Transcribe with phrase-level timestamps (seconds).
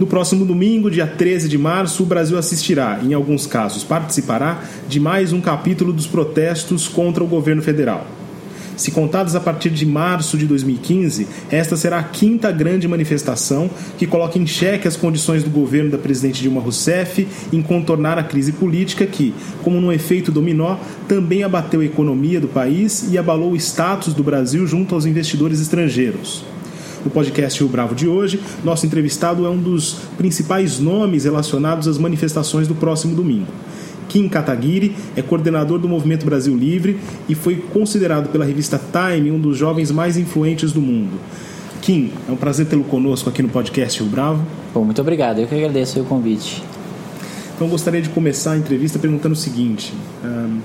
[0.00, 4.98] No próximo domingo, dia 13 de março, o Brasil assistirá, em alguns casos participará, de
[4.98, 8.06] mais um capítulo dos protestos contra o governo federal.
[8.78, 14.06] Se contadas a partir de março de 2015, esta será a quinta grande manifestação que
[14.06, 18.52] coloca em xeque as condições do governo da presidente Dilma Rousseff em contornar a crise
[18.52, 23.56] política que, como num efeito dominó, também abateu a economia do país e abalou o
[23.56, 26.42] status do Brasil junto aos investidores estrangeiros.
[27.04, 31.96] No podcast Rio Bravo de hoje, nosso entrevistado é um dos principais nomes relacionados às
[31.96, 33.46] manifestações do próximo domingo.
[34.06, 39.40] Kim Kataguiri é coordenador do Movimento Brasil Livre e foi considerado pela revista Time um
[39.40, 41.18] dos jovens mais influentes do mundo.
[41.80, 44.44] Kim, é um prazer tê-lo conosco aqui no podcast Rio Bravo.
[44.74, 45.38] Bom, muito obrigado.
[45.38, 46.62] Eu que agradeço o convite.
[47.54, 50.58] Então, gostaria de começar a entrevista perguntando o seguinte: um,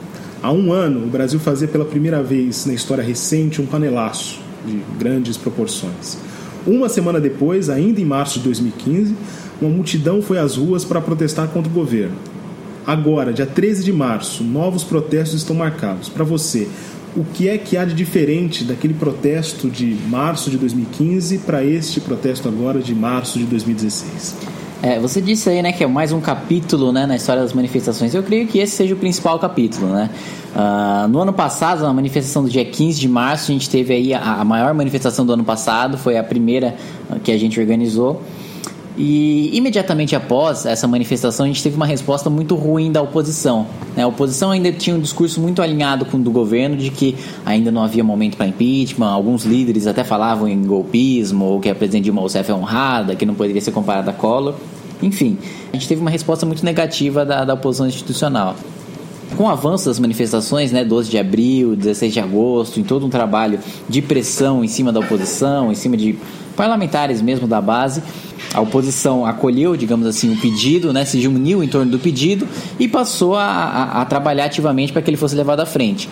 [0.44, 4.82] há um ano, o Brasil fazia pela primeira vez na história recente um panelaço de
[4.98, 6.18] grandes proporções.
[6.66, 9.16] Uma semana depois, ainda em março de 2015,
[9.62, 12.16] uma multidão foi às ruas para protestar contra o governo.
[12.86, 16.10] Agora, dia 13 de março, novos protestos estão marcados.
[16.10, 16.68] Para você,
[17.16, 22.02] o que é que há de diferente daquele protesto de março de 2015 para este
[22.02, 24.55] protesto agora de março de 2016?
[24.84, 28.14] É, você disse aí, né, que é mais um capítulo, né, na história das manifestações.
[28.14, 30.10] Eu creio que esse seja o principal capítulo, né?
[30.56, 34.14] Uh, no ano passado, na manifestação do dia 15 de março, a gente teve aí
[34.14, 36.76] a, a maior manifestação do ano passado, foi a primeira
[37.24, 38.22] que a gente organizou.
[38.98, 43.68] E imediatamente após essa manifestação, a gente teve uma resposta muito ruim da oposição.
[43.96, 44.04] Né?
[44.04, 47.16] A oposição ainda tinha um discurso muito alinhado com o do governo de que
[47.46, 49.10] ainda não havia momento para impeachment.
[49.10, 53.26] Alguns líderes até falavam em golpismo, ou que a presidente Dilma Rousseff é honrada, que
[53.26, 54.56] não poderia ser comparada a Collor.
[55.02, 55.38] Enfim,
[55.74, 58.56] a gente teve uma resposta muito negativa da, da oposição institucional.
[59.36, 63.10] Com o avanço das manifestações, né, 12 de abril, 16 de agosto, em todo um
[63.10, 63.60] trabalho
[63.90, 66.18] de pressão em cima da oposição, em cima de
[66.56, 68.02] parlamentares mesmo da base,
[68.54, 72.48] a oposição acolheu, digamos assim, o pedido, né, se uniu em torno do pedido
[72.80, 76.10] e passou a, a, a trabalhar ativamente para que ele fosse levado à frente.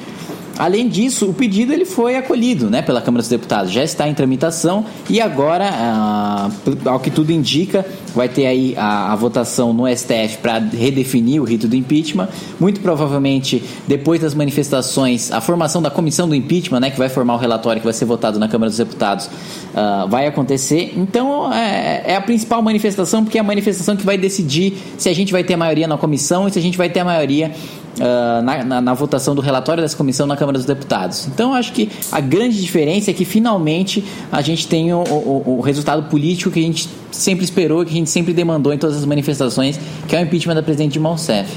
[0.57, 4.13] Além disso, o pedido ele foi acolhido né, pela Câmara dos Deputados, já está em
[4.13, 6.49] tramitação e agora, ah,
[6.85, 11.45] ao que tudo indica, vai ter aí a, a votação no STF para redefinir o
[11.45, 12.29] rito do impeachment.
[12.59, 17.33] Muito provavelmente, depois das manifestações, a formação da comissão do impeachment, né, que vai formar
[17.33, 19.29] o relatório que vai ser votado na Câmara dos Deputados,
[19.75, 20.93] ah, vai acontecer.
[20.95, 25.13] Então, é, é a principal manifestação, porque é a manifestação que vai decidir se a
[25.13, 27.51] gente vai ter maioria na comissão e se a gente vai ter a maioria
[27.93, 31.27] Uh, na, na, na, votação do relatório dessa comissão na Câmara dos Deputados.
[31.27, 35.61] Então, acho que a grande diferença é que finalmente a gente tem o, o, o,
[35.61, 39.05] resultado político que a gente sempre esperou, que a gente sempre demandou em todas as
[39.05, 41.55] manifestações, que é o impeachment da presidente Dilma Rousseff.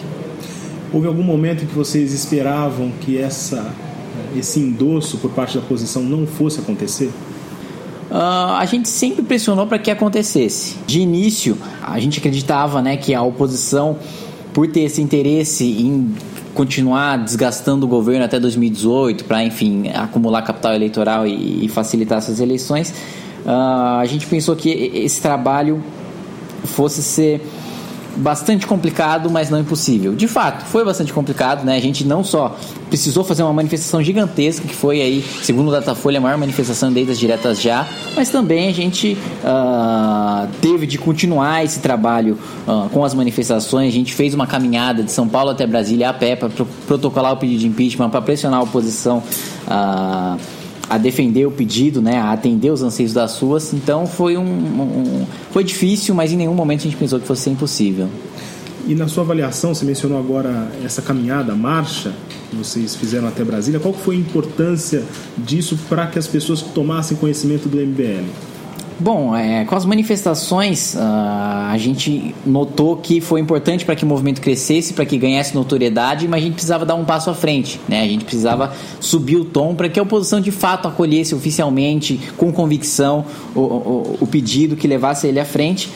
[0.93, 3.73] Houve algum momento em que vocês esperavam que essa,
[4.37, 7.11] esse endosso por parte da oposição não fosse acontecer?
[8.11, 10.77] Uh, a gente sempre pressionou para que acontecesse.
[10.87, 13.99] De início, a gente acreditava né, que a oposição
[14.56, 16.15] por ter esse interesse em
[16.55, 22.41] continuar desgastando o governo até 2018 para, enfim, acumular capital eleitoral e, e facilitar essas
[22.41, 22.89] eleições,
[23.45, 25.84] uh, a gente pensou que esse trabalho
[26.65, 27.43] fosse ser
[28.16, 30.15] bastante complicado, mas não impossível.
[30.15, 31.77] De fato, foi bastante complicado, né?
[31.77, 32.56] A gente não só
[32.88, 37.12] precisou fazer uma manifestação gigantesca, que foi aí, segundo o Datafolha, a maior manifestação desde
[37.12, 43.04] as diretas já, mas também a gente uh, teve de continuar esse trabalho uh, com
[43.04, 43.88] as manifestações.
[43.88, 46.48] A gente fez uma caminhada de São Paulo até Brasília a pé para
[46.87, 49.22] protocolar o pedido de impeachment, para pressionar a oposição.
[49.66, 50.56] Uh,
[50.89, 53.73] a defender o pedido, né, a atender os anseios das suas.
[53.73, 57.51] Então foi um, um, foi difícil, mas em nenhum momento a gente pensou que fosse
[57.51, 58.09] impossível.
[58.87, 62.13] E na sua avaliação, você mencionou agora essa caminhada, marcha
[62.49, 63.81] que vocês fizeram até Brasília.
[63.81, 65.03] Qual foi a importância
[65.37, 68.27] disso para que as pessoas tomassem conhecimento do MBL?
[68.98, 74.07] Bom, é, com as manifestações, uh, a gente notou que foi importante para que o
[74.07, 77.78] movimento crescesse, para que ganhasse notoriedade, mas a gente precisava dar um passo à frente.
[77.87, 78.01] Né?
[78.01, 82.51] A gente precisava subir o tom para que a oposição de fato acolhesse oficialmente, com
[82.51, 85.91] convicção, o, o, o pedido que levasse ele à frente.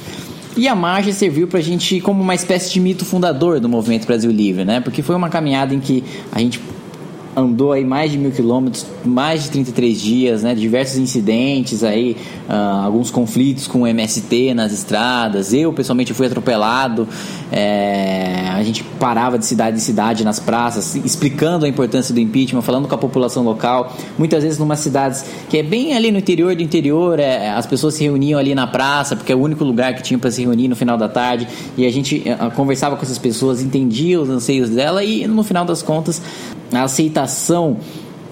[0.54, 4.06] E a margem serviu para a gente como uma espécie de mito fundador do movimento
[4.06, 4.80] Brasil Livre, né?
[4.80, 6.60] Porque foi uma caminhada em que a gente
[7.36, 10.54] andou aí mais de mil quilômetros, mais de 33 dias, né?
[10.54, 12.16] Diversos incidentes aí,
[12.48, 15.52] uh, alguns conflitos com o MST nas estradas.
[15.52, 17.06] Eu, pessoalmente, fui atropelado.
[17.52, 22.62] É, a gente parava de cidade em cidade nas praças, explicando a importância do impeachment,
[22.62, 23.92] falando com a população local.
[24.18, 27.94] Muitas vezes, numa cidades que é bem ali no interior do interior, é, as pessoas
[27.94, 30.68] se reuniam ali na praça, porque é o único lugar que tinha para se reunir
[30.68, 31.46] no final da tarde.
[31.76, 35.64] E a gente uh, conversava com essas pessoas, entendia os anseios dela e, no final
[35.64, 36.20] das contas,
[36.72, 36.86] a
[37.22, 37.78] aceitação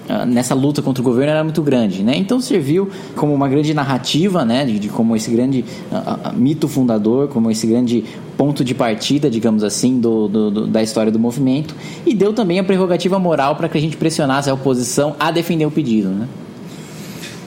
[0.07, 2.13] ah, nessa luta contra o governo era muito grande, né?
[2.15, 4.65] Então serviu como uma grande narrativa, né?
[4.65, 8.03] De, de como esse grande uh, mito fundador, como esse grande
[8.35, 11.75] ponto de partida, digamos assim, do, do, do, da história do movimento
[12.05, 15.65] e deu também a prerrogativa moral para que a gente pressionasse a oposição a defender
[15.65, 16.27] o pedido, né?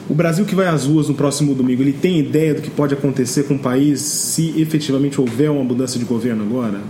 [0.09, 2.93] O Brasil que vai às ruas no próximo domingo, ele tem ideia do que pode
[2.93, 6.81] acontecer com o país se efetivamente houver uma mudança de governo agora?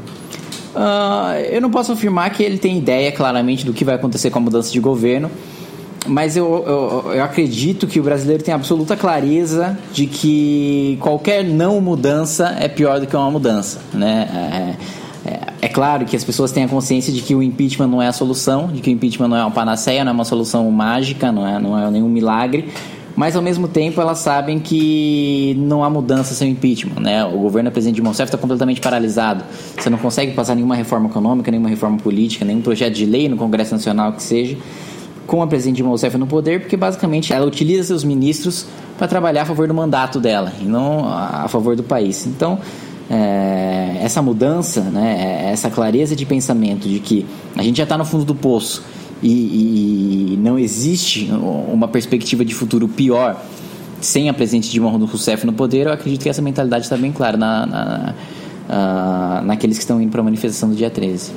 [0.76, 4.40] Uh, eu não posso afirmar que ele tem ideia claramente do que vai acontecer com
[4.40, 5.30] a mudança de governo,
[6.08, 11.80] mas eu, eu, eu, acredito que o brasileiro tem absoluta clareza de que qualquer não
[11.80, 14.76] mudança é pior do que uma mudança, né?
[15.26, 18.02] É, é, é, claro que as pessoas têm a consciência de que o impeachment não
[18.02, 20.70] é a solução, de que o impeachment não é uma panaceia, não é uma solução
[20.70, 22.70] mágica, não é, não é nenhum milagre,
[23.16, 27.24] mas ao mesmo tempo elas sabem que não há mudança sem impeachment, né?
[27.26, 29.44] O governo presidente Rousseff está completamente paralisado.
[29.78, 33.38] Você não consegue passar nenhuma reforma econômica, nenhuma reforma política, nenhum projeto de lei no
[33.38, 34.58] Congresso Nacional que seja
[35.28, 38.68] com a presidente Dilma no poder, porque basicamente ela utiliza seus ministros
[38.98, 42.28] para trabalhar a favor do mandato dela e não a favor do país.
[42.28, 42.60] Então,
[43.10, 47.26] é, essa mudança, né, essa clareza de pensamento de que
[47.56, 48.84] a gente já está no fundo do poço
[49.24, 53.42] e, e, não existe uma perspectiva de futuro pior
[54.02, 57.38] sem a presidente Dilma Rousseff no poder, eu acredito que essa mentalidade está bem clara
[57.38, 57.66] na,
[58.68, 61.32] na, naqueles que estão indo para a manifestação do dia 13.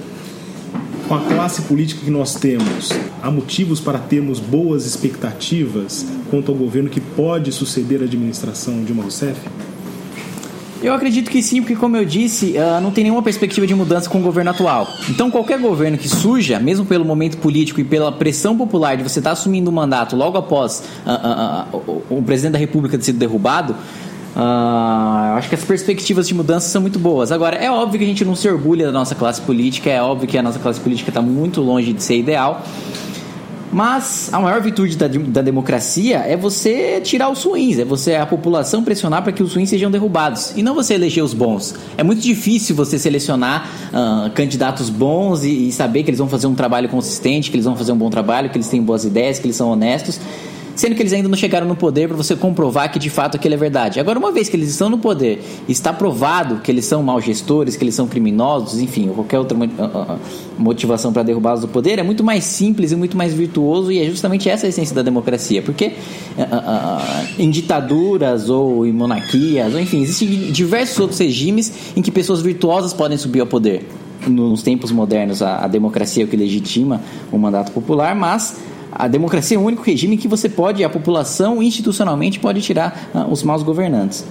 [1.07, 2.91] Com a classe política que nós temos,
[3.23, 9.05] há motivos para termos boas expectativas quanto ao governo que pode suceder a administração Dilma
[9.05, 9.39] Rousseff?
[10.83, 14.11] Eu acredito que sim, porque como eu disse, uh, não tem nenhuma perspectiva de mudança
[14.11, 14.87] com o governo atual.
[15.09, 19.19] Então qualquer governo que surja, mesmo pelo momento político e pela pressão popular de você
[19.19, 23.05] estar tá assumindo o um mandato logo após uh, uh, o presidente da República ter
[23.05, 23.75] sido derrubado,
[24.37, 27.33] Uh, acho que as perspectivas de mudança são muito boas.
[27.33, 30.29] Agora, é óbvio que a gente não se orgulha da nossa classe política, é óbvio
[30.29, 32.63] que a nossa classe política está muito longe de ser ideal.
[33.73, 38.25] Mas a maior virtude da, da democracia é você tirar os ruins, é você a
[38.25, 41.75] população pressionar para que os ruins sejam derrubados e não você eleger os bons.
[41.97, 46.47] É muito difícil você selecionar uh, candidatos bons e, e saber que eles vão fazer
[46.47, 49.39] um trabalho consistente, que eles vão fazer um bom trabalho, que eles têm boas ideias,
[49.39, 50.21] que eles são honestos
[50.77, 53.55] sendo que eles ainda não chegaram no poder para você comprovar que de fato aquilo
[53.55, 53.99] é verdade.
[53.99, 57.77] Agora, uma vez que eles estão no poder, está provado que eles são maus gestores,
[57.77, 60.19] que eles são criminosos, enfim, qualquer outra ah, ah, ah,
[60.59, 64.05] motivação para derrubá-los do poder, é muito mais simples e muito mais virtuoso e é
[64.05, 65.63] justamente essa a essência da democracia.
[65.63, 65.93] Porque
[67.39, 72.93] em ditaduras ou em monarquias, ou enfim, existem diversos outros regimes em que pessoas virtuosas
[72.93, 73.89] podem subir ao poder
[74.27, 77.01] nos tempos modernos a, a, democracia é o que legitima
[77.31, 78.57] o mandato popular, mas
[78.99, 83.31] a democracia é o único regime que você pode, a população institucionalmente pode tirar uh,
[83.31, 84.25] os maus governantes.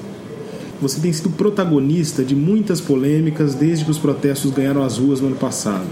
[0.81, 5.27] Você tem sido protagonista de muitas polêmicas desde que os protestos ganharam as ruas no
[5.27, 5.85] ano passado.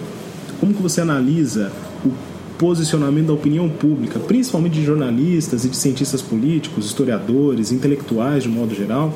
[0.59, 1.71] Como que você analisa
[2.05, 2.11] o
[2.57, 8.73] posicionamento da opinião pública, principalmente de jornalistas e de cientistas políticos, historiadores, intelectuais de modo
[8.75, 9.13] geral,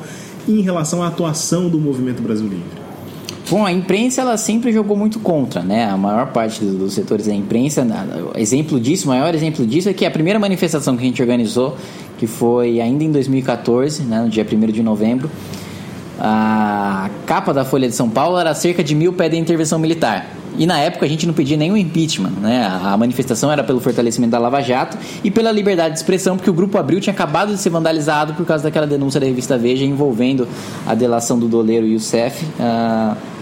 [0.48, 2.87] em relação à atuação do movimento Brasil Livre?
[3.50, 5.86] Bom, a imprensa ela sempre jogou muito contra, né?
[5.86, 7.86] A maior parte dos setores da imprensa,
[8.36, 11.74] exemplo disso, o maior exemplo disso é que a primeira manifestação que a gente organizou,
[12.18, 15.30] que foi ainda em 2014, né, no dia 1 de novembro,
[16.20, 20.26] a capa da Folha de São Paulo era cerca de mil de intervenção militar.
[20.58, 22.66] E na época a gente não pedia nenhum impeachment, né?
[22.82, 26.52] A manifestação era pelo fortalecimento da Lava Jato e pela liberdade de expressão, porque o
[26.52, 30.48] Grupo Abril tinha acabado de ser vandalizado por causa daquela denúncia da revista Veja envolvendo
[30.84, 32.44] a delação do doleiro Youssef.
[32.58, 33.37] Uh,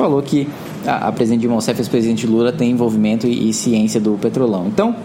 [0.00, 0.48] falou que
[0.86, 4.12] a, a presidente Dilma Rousseff e o presidente Lula têm envolvimento e, e ciência do
[4.14, 4.66] petrolão.
[4.66, 4.96] Então,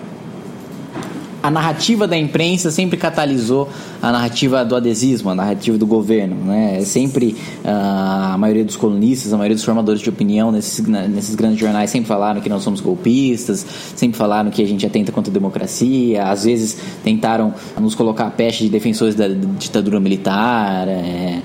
[1.43, 3.69] a narrativa da imprensa sempre catalisou
[4.01, 6.35] a narrativa do adesismo, a narrativa do governo.
[6.45, 6.77] Né?
[6.79, 11.35] É sempre uh, a maioria dos colunistas, a maioria dos formadores de opinião nesses, nesses
[11.35, 13.63] grandes jornais sempre falaram que nós somos golpistas,
[13.95, 18.31] sempre falaram que a gente atenta contra a democracia, às vezes tentaram nos colocar a
[18.31, 20.87] peste de defensores da ditadura militar.
[20.87, 21.41] É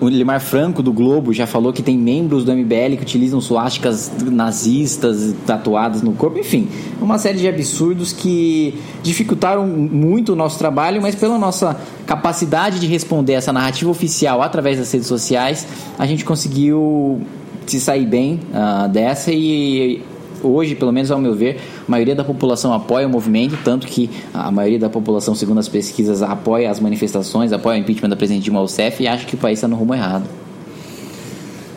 [0.00, 4.10] o Limar Franco, do Globo, já falou que tem membros do MBL que utilizam suásticas
[4.22, 6.38] nazistas tatuadas no corpo.
[6.38, 6.68] Enfim,
[7.00, 11.76] uma série de absurdos que dificultaram muito o nosso trabalho, mas pela nossa
[12.06, 15.66] capacidade de responder essa narrativa oficial através das redes sociais,
[15.98, 17.20] a gente conseguiu
[17.66, 20.02] se sair bem uh, dessa e
[20.42, 24.10] hoje, pelo menos ao meu ver, a maioria da população apoia o movimento, tanto que
[24.32, 28.44] a maioria da população, segundo as pesquisas, apoia as manifestações, apoia o impeachment da presidente
[28.44, 30.24] Dilma Rousseff e acha que o país está no rumo errado.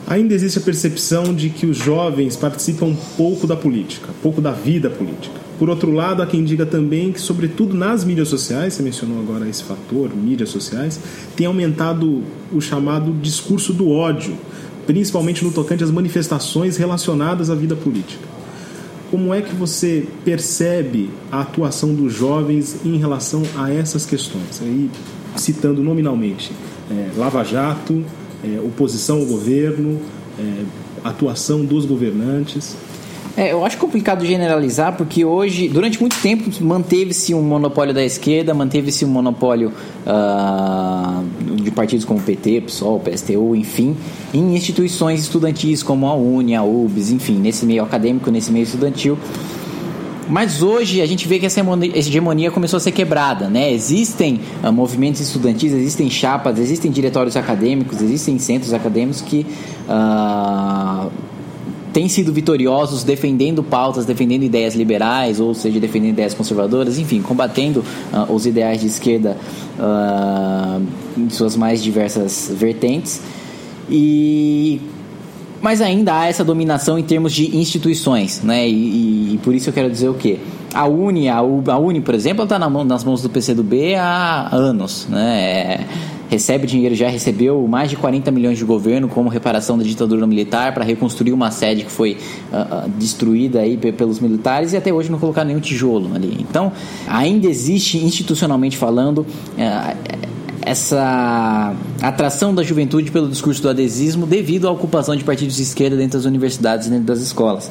[0.07, 4.89] Ainda existe a percepção de que os jovens participam pouco da política, pouco da vida
[4.89, 5.39] política.
[5.57, 9.47] Por outro lado, há quem diga também que, sobretudo nas mídias sociais, você mencionou agora
[9.47, 10.99] esse fator, mídias sociais,
[11.35, 14.35] tem aumentado o chamado discurso do ódio,
[14.85, 18.27] principalmente no tocante às manifestações relacionadas à vida política.
[19.11, 24.61] Como é que você percebe a atuação dos jovens em relação a essas questões?
[24.61, 24.89] Aí,
[25.35, 26.53] citando nominalmente,
[26.89, 28.05] é, Lava Jato,
[28.41, 29.99] é, oposição ao governo,
[30.39, 30.63] é,
[31.03, 32.77] atuação dos governantes.
[33.37, 38.53] É, eu acho complicado generalizar porque hoje, durante muito tempo, manteve-se um monopólio da esquerda,
[38.53, 39.71] manteve-se um monopólio
[40.05, 43.95] uh, de partidos como o PT, PSOL, PSTU, enfim,
[44.33, 49.17] em instituições estudantis como a Uni, a UBS, enfim, nesse meio acadêmico, nesse meio estudantil.
[50.27, 51.61] Mas hoje a gente vê que essa
[51.93, 53.71] hegemonia começou a ser quebrada, né?
[53.71, 59.45] Existem uh, movimentos estudantis, existem chapas, existem diretórios acadêmicos, existem centros acadêmicos que
[59.89, 61.11] uh,
[61.93, 67.83] têm sido vitoriosos defendendo pautas, defendendo ideias liberais, ou seja, defendendo ideias conservadoras, enfim, combatendo
[68.13, 69.37] uh, os ideais de esquerda
[69.77, 70.81] uh,
[71.17, 73.21] em suas mais diversas vertentes.
[73.89, 74.81] E
[75.61, 78.67] mas ainda há essa dominação em termos de instituições, né?
[78.67, 80.39] E, e por isso eu quero dizer o quê?
[80.73, 84.49] A Uni, a, a Uni, por exemplo, está na mão, nas mãos do PCdoB há
[84.51, 85.41] anos, né?
[85.41, 85.85] É,
[86.31, 90.73] recebe dinheiro, já recebeu mais de 40 milhões de governo como reparação da ditadura militar
[90.73, 92.17] para reconstruir uma sede que foi
[92.53, 96.37] uh, destruída aí pelos militares e até hoje não colocar nenhum tijolo ali.
[96.39, 96.71] Então,
[97.05, 100.21] ainda existe institucionalmente falando uh,
[100.61, 105.97] essa atração da juventude pelo discurso do adesismo devido à ocupação de partidos de esquerda
[105.97, 107.69] dentro das universidades e dentro das escolas.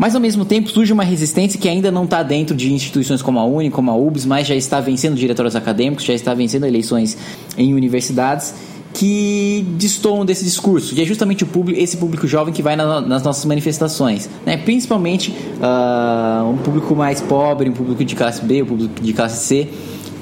[0.00, 3.38] Mas ao mesmo tempo surge uma resistência que ainda não está dentro de instituições como
[3.38, 7.18] a Uni, como a UBS, mas já está vencendo diretórios acadêmicos, já está vencendo eleições
[7.54, 8.54] em universidades
[8.94, 13.02] que destoam desse discurso, que é justamente o público, esse público jovem que vai na,
[13.02, 14.56] nas nossas manifestações, né?
[14.56, 19.44] principalmente uh, um público mais pobre, um público de classe B, um público de classe
[19.44, 19.68] C,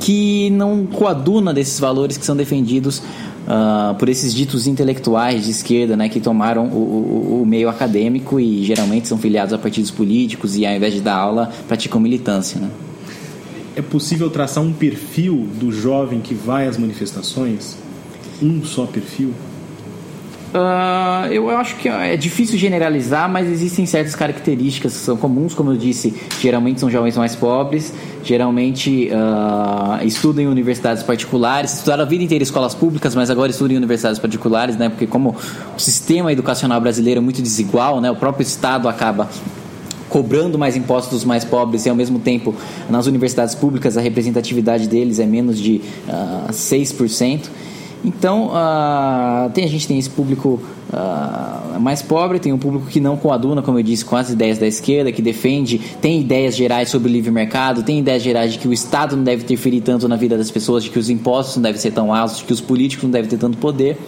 [0.00, 3.00] que não coaduna desses valores que são defendidos
[3.48, 8.38] uh, por esses ditos intelectuais de esquerda, né, que tomaram o, o, o, meio acadêmico
[8.38, 12.60] e geralmente são filiados a partidos políticos e ao invés de dar aula praticam militância.
[12.60, 12.70] Né?
[13.74, 17.76] É possível traçar um perfil do jovem que vai às manifestações?
[18.42, 19.32] Um só perfil?
[20.48, 25.72] Uh, eu acho que é difícil generalizar, mas existem certas características que são comuns, como
[25.72, 27.92] eu disse, geralmente são jovens mais pobres,
[28.24, 33.50] geralmente uh, estudam em universidades particulares, estudaram a vida inteira em escolas públicas, mas agora
[33.50, 34.88] estudam em universidades particulares, né?
[34.88, 35.36] Porque como
[35.76, 38.10] o sistema educacional brasileiro é muito desigual, né?
[38.10, 39.28] O próprio Estado acaba
[40.08, 42.54] cobrando mais impostos dos mais pobres e ao mesmo tempo
[42.88, 47.48] nas universidades públicas a representatividade deles é menos de uh, 6%.
[48.04, 50.60] Então, uh, tem, a gente tem esse público
[50.92, 54.58] uh, mais pobre, tem um público que não coaduna, como eu disse, com as ideias
[54.58, 58.58] da esquerda, que defende, tem ideias gerais sobre o livre mercado, tem ideias gerais de
[58.58, 61.56] que o Estado não deve interferir tanto na vida das pessoas, de que os impostos
[61.56, 63.98] não devem ser tão altos, de que os políticos não devem ter tanto poder.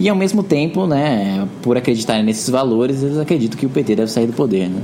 [0.00, 4.10] E ao mesmo tempo, né, por acreditarem nesses valores, eles acreditam que o PT deve
[4.10, 4.68] sair do poder.
[4.68, 4.80] Né?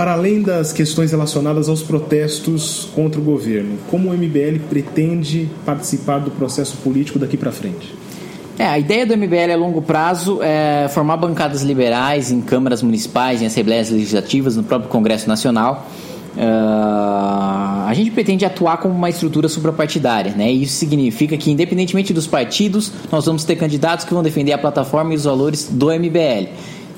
[0.00, 6.20] Para além das questões relacionadas aos protestos contra o governo, como o MBL pretende participar
[6.20, 7.94] do processo político daqui para frente?
[8.58, 13.42] É, a ideia do MBL a longo prazo é formar bancadas liberais em câmaras municipais,
[13.42, 15.86] em assembleias legislativas, no próprio Congresso Nacional.
[16.34, 20.50] Uh, a gente pretende atuar como uma estrutura suprapartidária, né?
[20.50, 25.12] Isso significa que, independentemente dos partidos, nós vamos ter candidatos que vão defender a plataforma
[25.12, 26.48] e os valores do MBL.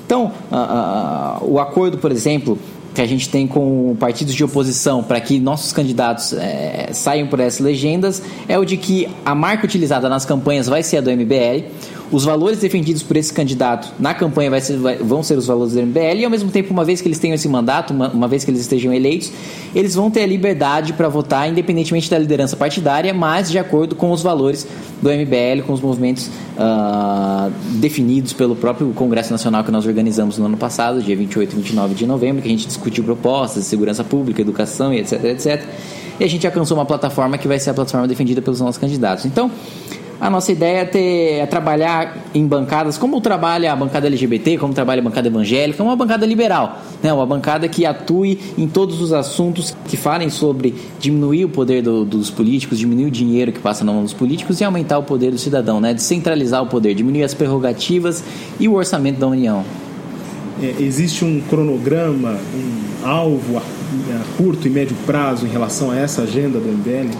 [0.05, 2.57] Então, uh, uh, o acordo, por exemplo,
[2.93, 7.39] que a gente tem com partidos de oposição para que nossos candidatos é, saiam por
[7.39, 11.09] essas legendas é o de que a marca utilizada nas campanhas vai ser a do
[11.11, 11.65] MBL
[12.13, 15.73] os valores defendidos por esse candidato na campanha vai ser, vai, vão ser os valores
[15.73, 18.27] do MBL e, ao mesmo tempo, uma vez que eles tenham esse mandato, uma, uma
[18.27, 19.31] vez que eles estejam eleitos,
[19.73, 24.11] eles vão ter a liberdade para votar independentemente da liderança partidária, mas de acordo com
[24.11, 24.67] os valores
[25.01, 30.45] do MBL, com os movimentos uh, definidos pelo próprio Congresso Nacional que nós organizamos no
[30.45, 34.03] ano passado, dia 28 e 29 de novembro, que a gente discutiu propostas de segurança
[34.03, 35.63] pública, educação e etc, etc.
[36.19, 39.25] E a gente alcançou uma plataforma que vai ser a plataforma defendida pelos nossos candidatos.
[39.25, 39.49] Então,
[40.23, 44.73] a nossa ideia é, ter, é trabalhar em bancadas como trabalha a bancada LGBT, como
[44.73, 47.11] trabalha a bancada evangélica, uma bancada liberal, né?
[47.11, 52.05] uma bancada que atue em todos os assuntos que falem sobre diminuir o poder do,
[52.05, 55.29] dos políticos, diminuir o dinheiro que passa na mão dos políticos e aumentar o poder
[55.29, 55.93] do cidadão, né?
[55.93, 58.23] descentralizar o poder, diminuir as prerrogativas
[58.57, 59.65] e o orçamento da União.
[60.61, 65.99] é, existe um cronograma, um alvo a, a curto e médio prazo em relação a
[65.99, 67.11] essa agenda do MBL?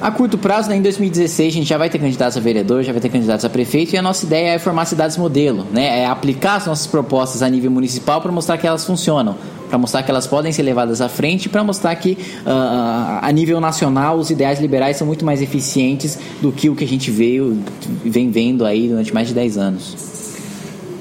[0.00, 2.90] A curto prazo, né, em 2016, a gente já vai ter candidatos a vereador, já
[2.90, 6.00] vai ter candidatos a prefeito, e a nossa ideia é formar cidades modelo, né?
[6.00, 9.36] É aplicar as nossas propostas a nível municipal para mostrar que elas funcionam,
[9.68, 13.60] para mostrar que elas podem ser levadas à frente, para mostrar que uh, a nível
[13.60, 17.62] nacional os ideais liberais são muito mais eficientes do que o que a gente veio,
[18.02, 19.96] vem vendo aí durante mais de 10 anos.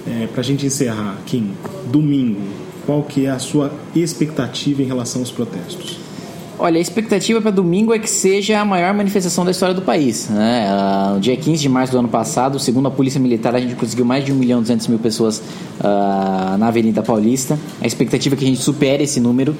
[0.05, 1.51] É, para a gente encerrar, Kim,
[1.89, 2.41] domingo,
[2.85, 5.98] qual que é a sua expectativa em relação aos protestos?
[6.61, 10.27] Olha, a expectativa para domingo é que seja a maior manifestação da história do país.
[10.27, 10.67] Né?
[10.69, 13.75] Uh, no dia 15 de março do ano passado, segundo a Polícia Militar, a gente
[13.75, 15.39] conseguiu mais de 1 milhão e 200 mil pessoas
[15.79, 17.57] uh, na Avenida Paulista.
[17.81, 19.55] A expectativa é que a gente supere esse número.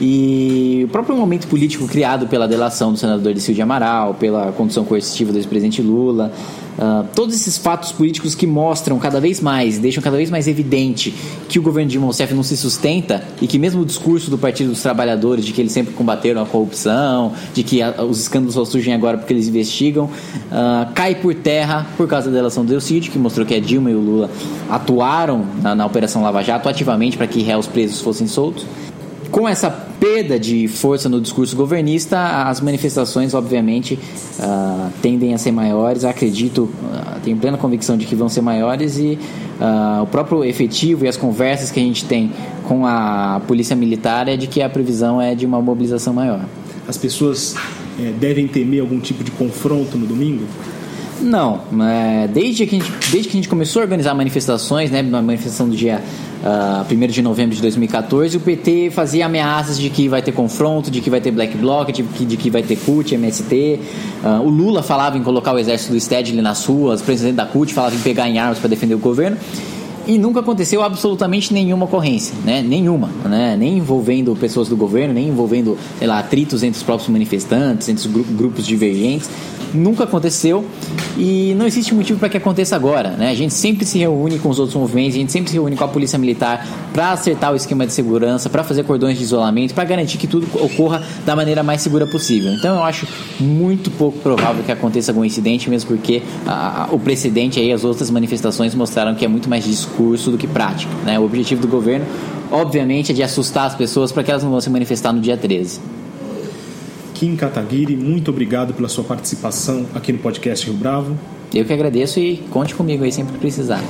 [0.00, 4.82] E o próprio momento político criado pela delação do senador de Silvio Amaral, pela condução
[4.82, 6.32] coercitiva do ex-presidente Lula,
[6.78, 11.14] uh, todos esses fatos políticos que mostram cada vez mais, deixam cada vez mais evidente
[11.50, 14.38] que o governo de Dilma Rousseff não se sustenta e que mesmo o discurso do
[14.38, 18.54] Partido dos Trabalhadores de que eles sempre combateram a corrupção, de que a, os escândalos
[18.54, 22.72] só surgem agora porque eles investigam, uh, cai por terra por causa da delação do
[22.72, 24.30] Elcide, que mostrou que a Dilma e o Lula
[24.70, 28.64] atuaram na, na Operação Lava Jato ativamente para que réus presos fossem soltos.
[29.30, 33.98] Com essa perda de força no discurso governista, as manifestações, obviamente,
[34.38, 36.04] uh, tendem a ser maiores.
[36.04, 39.18] Acredito, uh, tenho plena convicção de que vão ser maiores e
[39.60, 42.32] uh, o próprio efetivo e as conversas que a gente tem
[42.66, 46.40] com a polícia militar é de que a previsão é de uma mobilização maior.
[46.88, 47.54] As pessoas
[48.00, 50.44] é, devem temer algum tipo de confronto no domingo?
[51.20, 55.02] Não, é, desde, que a gente, desde que a gente começou a organizar manifestações, né,
[55.02, 56.02] na manifestação do dia
[56.42, 60.32] uh, ah, 1 de novembro de 2014, o PT fazia ameaças de que vai ter
[60.32, 63.80] confronto, de que vai ter black bloc, de que, de que vai ter CUT, MST.
[64.22, 67.36] Uh, ah, o Lula falava em colocar o exército do Stedley nas ruas, o presidente
[67.36, 69.36] da CUT falava em pegar em armas para defender o governo
[70.06, 72.62] e nunca aconteceu absolutamente nenhuma ocorrência, né?
[72.62, 73.56] Nenhuma, né?
[73.56, 78.08] Nem envolvendo pessoas do governo, nem envolvendo, sei lá, atritos entre os próprios manifestantes, entre
[78.08, 79.28] os grupos divergentes
[79.74, 80.64] nunca aconteceu
[81.16, 83.10] e não existe motivo para que aconteça agora.
[83.10, 83.30] Né?
[83.30, 85.84] A gente sempre se reúne com os outros movimentos, a gente sempre se reúne com
[85.84, 89.84] a Polícia Militar para acertar o esquema de segurança, para fazer cordões de isolamento, para
[89.84, 92.52] garantir que tudo ocorra da maneira mais segura possível.
[92.52, 93.06] Então eu acho
[93.38, 96.22] muito pouco provável que aconteça algum incidente, mesmo porque
[96.90, 100.92] o precedente aí, as outras manifestações mostraram que é muito mais discurso do que prática.
[101.04, 101.18] Né?
[101.18, 102.06] O objetivo do governo,
[102.50, 105.36] obviamente, é de assustar as pessoas para que elas não vão se manifestar no dia
[105.36, 105.99] 13.
[107.20, 111.18] Kim Kataguiri, muito obrigado pela sua participação aqui no podcast Rio Bravo.
[111.52, 113.84] Eu que agradeço e conte comigo aí sempre que precisar.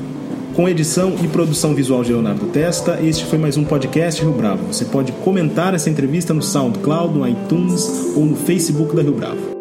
[0.52, 4.66] Com edição e produção visual de Leonardo Testa, este foi mais um podcast Rio Bravo.
[4.72, 9.59] Você pode comentar essa entrevista no SoundCloud, no iTunes ou no Facebook da Rio Bravo.